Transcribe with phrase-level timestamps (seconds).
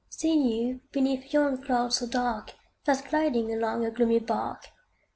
[0.09, 0.35] See
[0.65, 2.53] you, beneath yon cloud so dark,
[2.83, 4.69] Fast gliding along a gloomy bark?